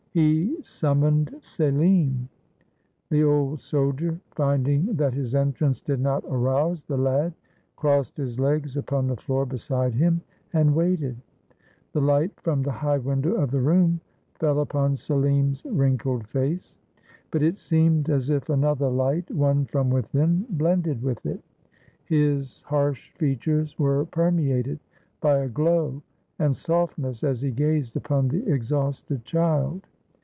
[0.13, 2.27] He summoned Selim.
[3.09, 7.31] The old soldier, finding that his entrance did not arouse the lad,
[7.77, 10.19] crossed his legs upon the floor beside him,
[10.51, 11.15] and waited.
[11.93, 14.01] The light from the high window of the room
[14.33, 16.77] fell upon Selim's wrinkled face.
[17.31, 21.41] But it seemed as if another light, one from within, blended with it.
[22.03, 24.79] His harsh features were permeated
[25.21, 26.01] by a glow
[26.37, 29.87] and softness, as he gazed upon the exhausted child.